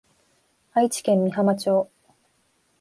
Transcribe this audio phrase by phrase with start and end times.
[0.73, 1.91] 愛知県美浜町